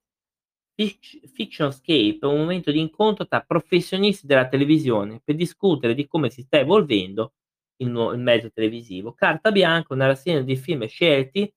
Fictionscape 0.73 2.19
è 2.21 2.25
un 2.25 2.37
momento 2.37 2.71
di 2.71 2.79
incontro 2.79 3.27
tra 3.27 3.41
professionisti 3.41 4.25
della 4.25 4.47
televisione 4.47 5.21
per 5.23 5.35
discutere 5.35 5.93
di 5.93 6.07
come 6.07 6.29
si 6.29 6.41
sta 6.41 6.57
evolvendo 6.57 7.33
il, 7.81 7.89
nu- 7.89 8.13
il 8.13 8.19
mezzo 8.19 8.51
televisivo. 8.51 9.13
Carta 9.13 9.51
bianca, 9.51 9.93
una 9.93 10.07
rassegna 10.07 10.41
di 10.41 10.55
film 10.55 10.87
scelti 10.87 11.53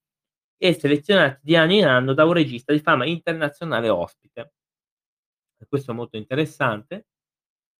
e 0.56 0.72
selezionati 0.74 1.40
di 1.42 1.56
anno 1.56 1.72
in 1.72 1.84
anno 1.86 2.12
da 2.12 2.24
un 2.24 2.32
regista 2.32 2.72
di 2.72 2.80
fama 2.80 3.06
internazionale 3.06 3.88
ospite. 3.88 4.52
E 5.58 5.66
questo 5.66 5.92
è 5.92 5.94
molto 5.94 6.16
interessante. 6.16 7.06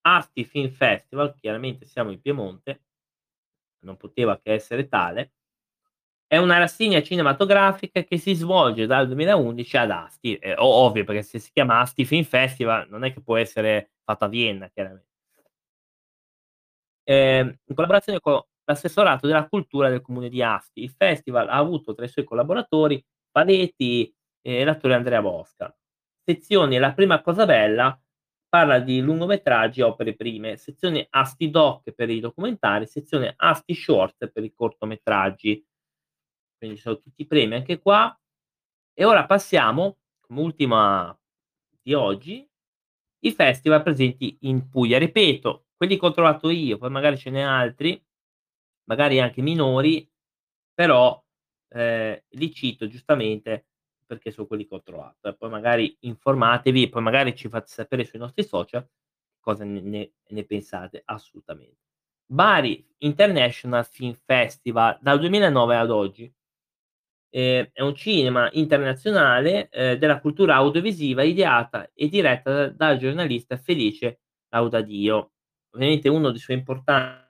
Asti 0.03 0.45
Film 0.45 0.71
Festival, 0.71 1.35
chiaramente 1.35 1.87
siamo 1.87 2.11
in 2.11 2.21
Piemonte, 2.21 2.83
non 3.85 3.97
poteva 3.97 4.39
che 4.39 4.53
essere 4.53 4.89
tale 4.89 5.33
è 6.35 6.39
una 6.39 6.59
rassegna 6.59 7.01
cinematografica 7.03 8.03
che 8.03 8.19
si 8.19 8.35
svolge 8.35 8.87
dal 8.87 9.07
2011 9.07 9.77
ad 9.77 9.91
Asti. 9.91 10.35
È 10.35 10.55
ovvio, 10.59 11.05
perché 11.05 11.23
se 11.23 11.39
si 11.39 11.51
chiama 11.53 11.81
Asti 11.81 12.05
Film 12.05 12.25
Festival 12.25 12.89
non 12.89 13.05
è 13.05 13.13
che 13.13 13.23
può 13.23 13.37
essere 13.37 13.93
fatto 14.05 14.25
a 14.25 14.29
Vienna, 14.29 14.69
chiaramente. 14.69 15.13
Ehm, 17.05 17.59
in 17.67 17.75
collaborazione 17.75 18.21
con 18.21 18.41
l'assessorato 18.65 19.27
della 19.27 19.47
cultura 19.47 19.89
del 19.91 20.01
comune 20.01 20.29
di 20.29 20.43
Asti. 20.43 20.83
Il 20.83 20.91
festival 20.91 21.49
ha 21.49 21.57
avuto 21.57 21.95
tra 21.95 22.05
i 22.05 22.09
suoi 22.09 22.25
collaboratori 22.25 23.05
Panetti 23.31 24.13
e 24.41 24.65
l'attore 24.65 24.95
Andrea 24.95 25.21
Bosca. 25.23 25.75
Sezioni 26.25 26.79
La 26.79 26.95
prima 26.95 27.21
cosa 27.21 27.45
bella 27.45 27.99
parla 28.49 28.79
di 28.79 29.01
lungometraggi 29.01 29.81
e 29.81 29.83
opere 29.85 30.15
prime, 30.15 30.57
sezione 30.57 31.07
Asti 31.11 31.51
Doc 31.51 31.93
per 31.93 32.09
i 32.11 32.21
documentari, 32.21 32.87
sezione 32.87 33.35
Asti 33.37 33.75
Short 33.75 34.29
per 34.29 34.45
i 34.45 34.53
cortometraggi 34.53 35.65
quindi 36.65 36.77
sono 36.79 36.99
tutti 36.99 37.23
i 37.23 37.27
premi 37.27 37.55
anche 37.55 37.79
qua. 37.79 38.19
E 38.95 39.05
ora 39.05 39.27
passiamo, 39.27 39.99
come 40.21 40.41
ultima 40.41 41.17
di 41.83 41.93
oggi, 41.93 42.49
i 43.21 43.33
festival 43.33 43.83
presenti 43.83 44.39
in 44.43 44.69
Puglia. 44.69 44.99
Ripeto, 44.99 45.67
quelli 45.77 45.99
che 45.99 46.07
ho 46.07 46.13
trovato 46.13 46.49
io, 46.51 46.79
poi 46.79 46.91
magari 46.91 47.19
ce 47.19 47.31
n'è 47.31 47.41
altri, 47.41 48.03
magari 48.85 49.21
anche 49.21 49.43
minori, 49.43 50.09
però 50.73 51.23
eh, 51.69 52.25
li 52.29 52.53
cito 52.53 52.87
giustamente 52.87 53.67
perché 54.07 54.31
sono 54.31 54.47
quelli 54.47 54.67
che 54.67 54.75
ho 54.75 54.83
trovato. 54.83 55.29
E 55.29 55.37
poi 55.37 55.51
magari 55.51 55.97
informatevi, 56.01 56.89
poi 56.89 57.03
magari 57.03 57.35
ci 57.37 57.49
fate 57.49 57.67
sapere 57.69 58.05
sui 58.05 58.19
nostri 58.19 58.45
social 58.45 58.87
cosa 59.41 59.65
ne, 59.65 59.81
ne, 59.81 60.13
ne 60.29 60.45
pensate 60.45 61.03
assolutamente. 61.05 61.83
Bari 62.27 62.87
International 62.99 63.85
Film 63.85 64.15
Festival 64.25 64.99
dal 65.03 65.19
2009 65.19 65.77
ad 65.77 65.91
oggi 65.91 66.33
eh, 67.37 67.71
è 67.73 67.83
un 67.83 67.97
cinema 67.97 68.49
internazionale 68.53 69.69
eh, 69.71 69.99
della 69.99 70.21
cultura 70.21 70.55
audiovisiva 70.55 71.25
ideata 71.25 71.91
e 71.93 72.09
diretta 72.09 72.53
da, 72.53 72.69
dal 72.69 72.97
giornalista 72.97 73.57
Felice 73.57 74.21
Laudadio. 74.51 75.33
Ovviamente 75.71 76.09
uno 76.09 76.31
dei 76.31 76.39
suoi 76.39 76.59
importanti 76.59 77.25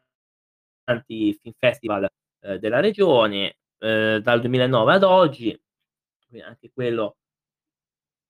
film 1.41 1.55
festival 1.59 2.07
eh, 2.41 2.59
della 2.59 2.81
regione 2.81 3.57
eh, 3.79 4.21
dal 4.23 4.41
2009 4.41 4.93
ad 4.93 5.05
oggi, 5.05 5.59
anche 6.45 6.71
quello 6.71 7.17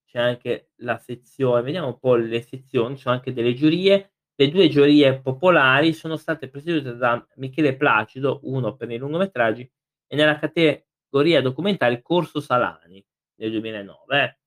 c'è 0.07 0.21
anche 0.21 0.71
la 0.77 0.99
sezione, 0.99 1.63
vediamo 1.63 1.89
un 1.89 1.99
po' 1.99 2.15
le 2.15 2.41
sezioni, 2.43 2.95
ci 2.95 3.03
sono 3.03 3.17
anche 3.17 3.33
delle 3.33 3.55
giurie. 3.55 4.13
Le 4.37 4.49
due 4.49 4.69
giurie 4.69 5.21
popolari 5.21 5.93
sono 5.93 6.17
state 6.17 6.49
presiedute 6.49 6.97
da 6.97 7.25
Michele 7.37 7.77
Placido, 7.77 8.41
uno 8.45 8.77
per 8.77 8.91
i 8.91 8.97
lungometraggi, 8.97 9.69
e 10.07 10.17
nella 10.17 10.39
categoria 10.39 10.85
categoria 11.15 11.41
documentari 11.41 12.03
Corso 12.03 12.41
Salani 12.41 13.05
nel 13.37 13.51
2009. 13.53 14.23
Eh. 14.25 14.39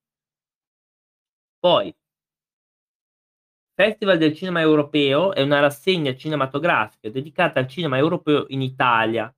Poi, 1.60 1.96
Festival 3.74 4.18
del 4.18 4.34
Cinema 4.34 4.60
Europeo 4.60 5.34
è 5.34 5.42
una 5.42 5.60
rassegna 5.60 6.14
cinematografica 6.16 7.10
dedicata 7.10 7.60
al 7.60 7.68
cinema 7.68 7.98
europeo 7.98 8.46
in 8.50 8.62
Italia. 8.62 9.34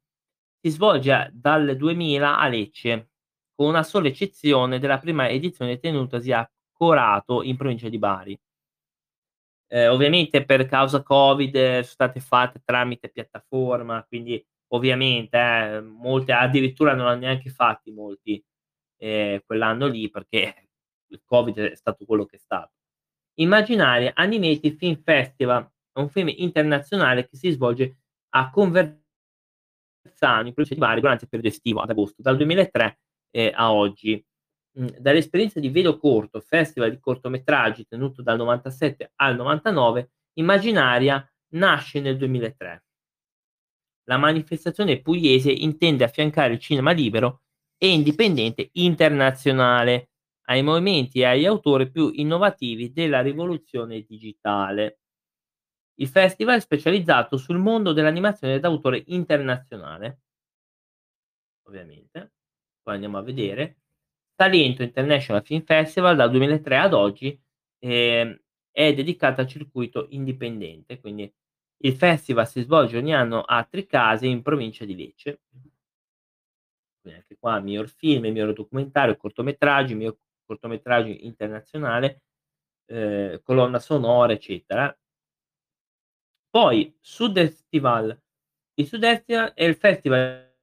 Si 0.60 0.70
svolge 0.70 1.30
dal 1.34 1.76
2000 1.76 2.40
a 2.40 2.48
Lecce, 2.48 3.10
con 3.54 3.68
una 3.68 3.84
sola 3.84 4.08
eccezione 4.08 4.80
della 4.80 4.98
prima 4.98 5.30
edizione 5.30 5.80
tenutasi 5.80 6.32
a 6.32 6.50
Corato, 6.72 7.44
in 7.44 7.58
provincia 7.58 7.90
di 7.90 7.98
Bari. 8.00 8.40
Eh, 9.72 9.88
ovviamente 9.88 10.44
per 10.46 10.66
causa 10.66 11.04
Covid 11.04 11.56
eh, 11.56 11.72
sono 11.74 11.84
state 11.84 12.20
fatte 12.22 12.62
tramite 12.64 13.10
piattaforma, 13.10 14.04
quindi 14.08 14.44
ovviamente 14.70 15.38
eh, 15.38 15.82
molte 15.82 16.32
addirittura 16.34 16.94
non 16.94 17.08
hanno 17.08 17.22
neanche 17.22 17.50
fatti 17.50 17.92
molti 17.92 18.44
eh, 18.98 19.44
quell'anno 19.46 19.88
lì 19.88 20.10
perché 20.10 20.70
il 21.12 21.22
covid 21.24 21.58
è 21.60 21.76
stato 21.76 22.06
quello 22.06 22.26
che 22.26 22.36
è 22.36 22.40
stato. 22.40 22.74
Immaginare 23.36 24.12
Animated 24.14 24.76
Film 24.76 25.02
Festival 25.02 25.64
è 25.92 26.00
un 26.00 26.10
film 26.10 26.30
internazionale 26.36 27.28
che 27.28 27.38
si 27.38 27.50
svolge 27.52 27.98
a 28.30 28.50
Conversano 28.50 29.00
in 30.46 30.54
provincia 30.54 30.74
di 30.74 30.80
Bari 30.80 31.00
durante 31.00 31.24
il 31.24 31.30
periodo 31.30 31.54
estivo 31.54 31.80
ad 31.80 31.90
agosto 31.90 32.22
dal 32.22 32.38
2003 32.38 33.00
eh, 33.32 33.52
a 33.56 33.72
oggi. 33.74 34.24
Mm, 34.80 34.88
dall'esperienza 35.00 35.60
di 35.60 35.70
Vedo 35.70 35.98
Corto, 35.98 36.42
festival 36.42 36.92
di 36.92 37.00
cortometraggi 37.00 37.88
tenuto 37.88 38.22
dal 38.22 38.38
97 38.38 39.14
al 39.16 39.36
99, 39.36 40.12
Immaginaria 40.34 41.28
nasce 41.54 42.00
nel 42.02 42.18
2003 42.18 42.84
la 44.10 44.18
manifestazione 44.18 45.02
pugliese 45.02 45.52
intende 45.52 46.04
affiancare 46.04 46.54
il 46.54 46.60
cinema 46.60 46.92
libero 46.92 47.44
e 47.78 47.92
indipendente 47.92 48.70
internazionale 48.74 50.10
ai 50.48 50.64
movimenti 50.64 51.20
e 51.20 51.26
agli 51.26 51.46
autori 51.46 51.92
più 51.92 52.10
innovativi 52.16 52.92
della 52.92 53.22
rivoluzione 53.22 54.02
digitale. 54.02 55.00
Il 56.00 56.08
festival 56.08 56.58
è 56.58 56.60
specializzato 56.60 57.38
sul 57.38 57.60
mondo 57.60 57.94
dell'animazione 57.94 58.60
d'autore 58.60 59.04
internazionale, 59.08 60.22
ovviamente. 61.68 62.32
Poi 62.82 62.96
andiamo 62.96 63.20
a 63.20 63.22
vedere. 63.22 63.78
Talento 64.34 64.82
International 64.82 65.44
Film 65.44 65.62
Festival 65.64 66.16
dal 66.16 66.32
2003 66.32 66.78
ad 66.78 66.94
oggi 66.94 67.40
eh, 67.78 68.42
è 68.72 68.94
dedicato 68.96 69.42
al 69.42 69.48
circuito 69.48 70.08
indipendente, 70.10 71.00
quindi 71.00 71.32
il 71.82 71.96
festival 71.96 72.48
si 72.48 72.62
svolge 72.62 72.98
ogni 72.98 73.14
anno 73.14 73.42
a 73.42 73.64
Tricase 73.64 74.28
in 74.28 74.42
provincia 74.42 74.86
di 74.86 74.96
Lecce. 74.96 75.42
Quindi 77.02 77.20
anche 77.20 77.38
qua 77.38 77.60
miglior 77.60 77.88
film, 77.90 78.24
miglior 78.24 78.54
documentario, 78.54 79.16
cortometraggi, 79.16 79.96
miglior 79.96 80.18
cortometraggio 80.46 81.10
internazionale, 81.10 82.24
eh, 82.86 83.42
colonna 83.44 83.80
sonora, 83.80 84.34
eccetera. 84.34 84.96
Poi 86.50 86.96
Sud 87.00 87.38
Festival. 87.38 88.20
Il 88.74 88.88
Sud 88.88 89.02
Festival 89.02 89.54
è 89.54 89.64
il 89.64 89.76
festival 89.76 90.54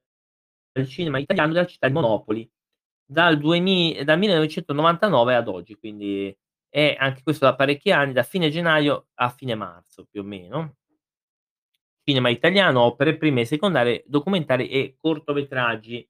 del 0.71 0.87
cinema 0.87 1.17
italiano 1.17 1.53
della 1.53 1.65
città 1.65 1.87
di 1.87 1.93
Monopoli 1.93 2.49
dal, 3.05 3.37
2000, 3.37 4.03
dal 4.03 4.17
1999 4.19 5.35
ad 5.35 5.47
oggi, 5.47 5.75
quindi 5.75 6.35
è 6.69 6.95
anche 6.99 7.23
questo 7.23 7.45
da 7.45 7.55
parecchi 7.55 7.91
anni, 7.91 8.13
da 8.13 8.23
fine 8.23 8.49
gennaio 8.49 9.07
a 9.15 9.29
fine 9.29 9.55
marzo 9.55 10.05
più 10.05 10.21
o 10.21 10.23
meno 10.23 10.75
cinema 12.07 12.29
italiano, 12.29 12.83
opere 12.83 13.17
prime 13.17 13.41
e 13.41 13.45
secondarie, 13.45 14.05
documentari 14.07 14.69
e 14.69 14.95
cortometraggi. 14.97 16.07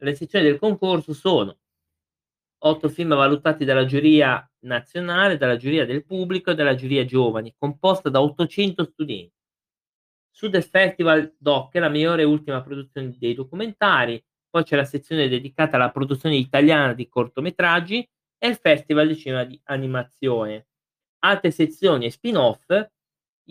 Le 0.00 0.14
sezioni 0.16 0.44
del 0.44 0.58
concorso 0.58 1.12
sono 1.12 1.56
8 2.60 2.88
film 2.88 3.14
valutati 3.14 3.64
dalla 3.64 3.84
giuria 3.84 4.44
nazionale, 4.64 5.36
dalla 5.36 5.56
giuria 5.56 5.86
del 5.86 6.04
pubblico 6.04 6.50
e 6.50 6.56
dalla 6.56 6.74
giuria 6.74 7.04
giovani, 7.04 7.54
composta 7.56 8.08
da 8.08 8.20
800 8.20 8.84
studenti. 8.86 9.32
Sud 10.32 10.60
Festival 10.60 11.32
Doc 11.38 11.74
è 11.74 11.78
la 11.78 11.88
migliore 11.88 12.22
e 12.22 12.24
ultima 12.24 12.60
produzione 12.60 13.14
dei 13.16 13.34
documentari, 13.34 14.20
poi 14.50 14.64
c'è 14.64 14.74
la 14.74 14.84
sezione 14.84 15.28
dedicata 15.28 15.76
alla 15.76 15.92
produzione 15.92 16.34
italiana 16.34 16.92
di 16.92 17.08
cortometraggi 17.08 18.08
e 18.36 18.48
il 18.48 18.56
Festival 18.56 19.06
di 19.06 19.16
cinema 19.16 19.44
di 19.44 19.60
animazione. 19.64 20.66
Altre 21.20 21.52
sezioni 21.52 22.06
e 22.06 22.10
spin-off 22.10 22.66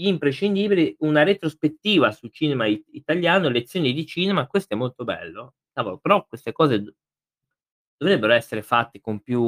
imprescindibili, 0.06 0.96
una 1.00 1.24
retrospettiva 1.24 2.12
sul 2.12 2.32
cinema 2.32 2.68
it- 2.68 2.88
italiano, 2.92 3.50
lezioni 3.50 3.94
di 3.94 4.06
cinema, 4.06 4.48
questo 4.48 4.74
è 4.74 4.78
molto 4.78 5.04
bello. 5.04 5.56
Cavolo, 5.74 5.98
però 5.98 6.26
queste 6.28 6.52
cose 6.52 6.82
d- 6.82 6.94
dovrebbero 7.98 8.34
essere 8.34 8.62
fatte 8.62 9.00
con 9.00 9.22
più, 9.22 9.42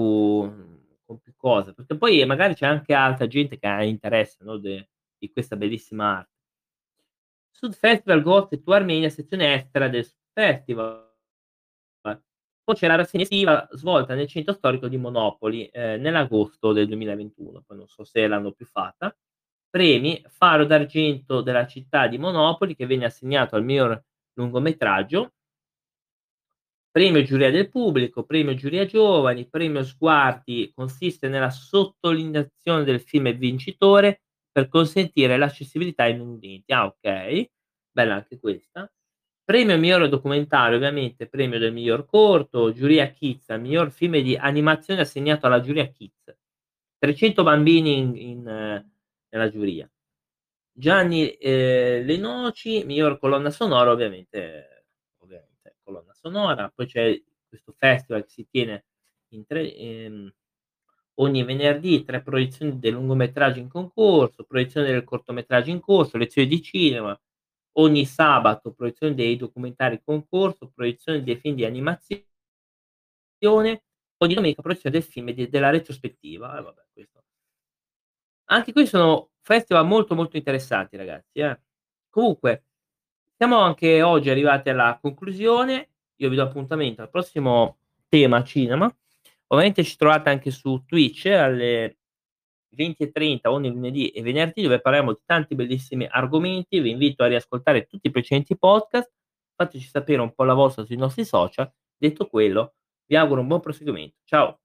con 1.05 1.19
più 1.21 1.33
cose, 1.35 1.73
perché 1.73 1.97
poi 1.97 2.25
magari 2.25 2.55
c'è 2.55 2.65
anche 2.65 2.93
altra 2.93 3.27
gente 3.27 3.57
che 3.59 3.67
ha 3.67 3.83
interesse 3.83 4.43
no, 4.43 4.57
de- 4.57 4.89
di 5.17 5.31
questa 5.31 5.55
bellissima 5.55 6.17
arte. 6.17 6.31
Sud 7.51 7.73
Festival 7.73 8.21
Ghost 8.21 8.61
to 8.63 8.73
Armenia, 8.73 9.09
sezione 9.09 9.53
estera 9.53 9.87
del 9.89 10.07
Festival. 10.33 11.07
Poi 12.63 12.75
c'è 12.75 12.87
la 12.87 12.95
rassegna 12.95 13.23
estiva 13.23 13.67
svolta 13.71 14.13
nel 14.13 14.27
centro 14.27 14.53
storico 14.53 14.87
di 14.87 14.97
Monopoli 14.97 15.67
eh, 15.67 15.97
nell'agosto 15.97 16.71
del 16.71 16.87
2021, 16.87 17.63
poi 17.65 17.77
non 17.77 17.87
so 17.87 18.03
se 18.03 18.27
l'hanno 18.27 18.51
più 18.51 18.65
fatta 18.67 19.15
premi 19.69 20.23
Faro 20.27 20.65
d'argento 20.65 21.41
della 21.41 21.67
città 21.67 22.07
di 22.07 22.17
Monopoli 22.17 22.75
che 22.75 22.85
venne 22.85 23.05
assegnato 23.05 23.55
al 23.55 23.63
miglior 23.63 24.03
lungometraggio, 24.33 25.33
premio 26.91 27.23
giuria 27.23 27.51
del 27.51 27.69
pubblico, 27.69 28.23
premio 28.23 28.55
giuria 28.55 28.85
giovani, 28.85 29.47
premio 29.47 29.83
sguardi 29.83 30.71
consiste 30.73 31.27
nella 31.27 31.49
sottolineazione 31.51 32.83
del 32.83 33.01
film 33.01 33.31
vincitore 33.33 34.21
per 34.51 34.67
consentire 34.67 35.37
l'accessibilità 35.37 36.03
ai 36.03 36.17
non 36.17 36.29
udenti. 36.29 36.73
Ah, 36.73 36.85
ok, 36.85 37.49
bella 37.91 38.15
anche 38.15 38.39
questa. 38.39 38.91
Premio 39.43 39.77
miglior 39.77 40.07
documentario, 40.09 40.77
ovviamente, 40.77 41.27
premio 41.27 41.59
del 41.59 41.73
miglior 41.73 42.05
corto, 42.05 42.71
giuria 42.71 43.09
Kids, 43.11 43.49
miglior 43.57 43.91
film 43.91 44.19
di 44.19 44.35
animazione 44.35 45.01
assegnato 45.01 45.47
alla 45.47 45.61
giuria 45.61 45.87
Kids. 45.87 46.35
300 46.99 47.43
bambini 47.43 47.97
in, 47.97 48.15
in 48.15 48.89
nella 49.29 49.49
giuria. 49.49 49.89
Gianni 50.71 51.31
eh, 51.31 52.03
Le 52.03 52.17
Noci, 52.17 52.83
miglior 52.85 53.19
colonna 53.19 53.51
sonora, 53.51 53.91
ovviamente, 53.91 54.85
ovviamente 55.17 55.77
colonna 55.83 56.13
sonora, 56.13 56.71
poi 56.73 56.85
c'è 56.87 57.21
questo 57.47 57.73
festival 57.77 58.23
che 58.23 58.29
si 58.29 58.47
tiene 58.49 58.85
tre, 59.45 59.75
ehm, 59.75 60.33
ogni 61.15 61.43
venerdì, 61.43 62.03
tre 62.03 62.21
proiezioni 62.21 62.79
del 62.79 62.93
lungometraggio 62.93 63.59
in 63.59 63.67
concorso, 63.67 64.43
proiezione 64.45 64.87
del 64.87 65.03
cortometraggio 65.03 65.69
in 65.69 65.79
corso, 65.79 66.17
lezioni 66.17 66.47
di 66.47 66.61
cinema, 66.61 67.19
ogni 67.73 68.05
sabato 68.05 68.71
proiezione 68.71 69.13
dei 69.15 69.35
documentari 69.35 69.95
in 69.95 70.03
concorso, 70.03 70.71
proiezione 70.73 71.23
dei 71.23 71.35
film 71.35 71.55
di 71.55 71.65
animazione, 71.65 72.23
ogni 73.43 74.33
domenica 74.33 74.61
proiezione 74.61 74.97
del 74.97 75.05
film 75.05 75.29
e 75.29 75.49
della 75.49 75.69
retrospettiva. 75.69 76.57
Eh, 76.57 76.61
vabbè, 76.61 76.85
questo. 76.93 77.18
Anche 78.51 78.71
qui 78.71 78.87
sono 78.87 79.29
festival 79.41 79.85
molto 79.85 80.15
molto 80.15 80.37
interessanti 80.37 80.97
ragazzi, 80.97 81.39
eh. 81.39 81.59
Comunque, 82.09 82.65
siamo 83.37 83.59
anche 83.59 84.01
oggi 84.01 84.29
arrivati 84.29 84.69
alla 84.69 84.97
conclusione, 84.99 85.89
io 86.15 86.29
vi 86.29 86.35
do 86.35 86.43
appuntamento 86.43 87.01
al 87.01 87.09
prossimo 87.09 87.77
tema 88.07 88.43
cinema. 88.43 88.91
Ovviamente 89.47 89.83
ci 89.83 89.95
trovate 89.97 90.29
anche 90.29 90.51
su 90.51 90.83
Twitch 90.85 91.27
alle 91.27 91.97
20.30 92.75 93.49
ogni 93.49 93.69
lunedì 93.69 94.09
e 94.09 94.21
venerdì 94.21 94.63
dove 94.63 94.81
parliamo 94.81 95.13
di 95.13 95.19
tanti 95.25 95.55
bellissimi 95.55 96.07
argomenti. 96.09 96.79
Vi 96.79 96.89
invito 96.89 97.23
a 97.23 97.27
riascoltare 97.27 97.85
tutti 97.85 98.07
i 98.07 98.11
precedenti 98.11 98.57
podcast. 98.57 99.11
Fateci 99.55 99.87
sapere 99.87 100.21
un 100.21 100.33
po' 100.33 100.43
la 100.43 100.53
vostra 100.53 100.85
sui 100.85 100.97
nostri 100.97 101.25
social. 101.25 101.71
Detto 101.97 102.27
quello, 102.27 102.75
vi 103.05 103.15
auguro 103.15 103.41
un 103.41 103.47
buon 103.47 103.59
proseguimento. 103.61 104.17
Ciao! 104.25 104.59